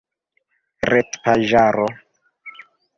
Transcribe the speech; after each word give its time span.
retpaĝaro 0.89 1.87